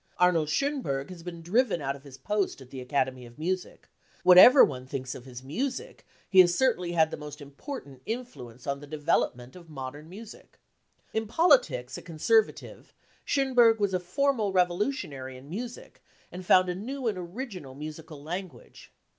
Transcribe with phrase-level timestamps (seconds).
[0.17, 3.87] Arnold Schonberg has been driven out of his post at the Academy of Music;
[4.23, 8.79] whatever one «»w£hinks of his music, he has certainly had the most important influence on
[8.79, 10.57] the development of modern music.
[11.13, 12.95] In politics a conservative,
[13.25, 18.91] Schonberg was a formal revolutionary in music, and found a new and original musical language.